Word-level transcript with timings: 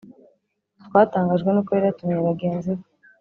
Twatangajwe 0.85 1.49
n,uko 1.51 1.69
yari 1.71 1.85
yatumiye 1.87 2.19
bagenzi 2.29 2.69
be 2.77 2.85